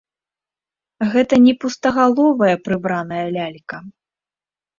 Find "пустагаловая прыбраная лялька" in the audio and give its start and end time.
1.65-3.77